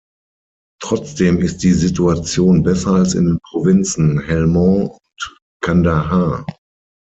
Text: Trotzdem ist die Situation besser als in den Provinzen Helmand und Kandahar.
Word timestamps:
Trotzdem 0.81 1.41
ist 1.41 1.59
die 1.59 1.73
Situation 1.73 2.63
besser 2.63 2.93
als 2.93 3.13
in 3.13 3.25
den 3.27 3.39
Provinzen 3.39 4.19
Helmand 4.19 4.89
und 4.93 5.37
Kandahar. 5.63 6.43